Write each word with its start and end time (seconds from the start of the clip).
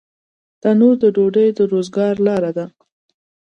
تنور 0.61 0.95
د 1.03 1.05
ډوډۍ 1.15 1.47
د 1.57 1.59
روزګار 1.71 2.13
لاره 2.27 2.51
ده 2.57 2.65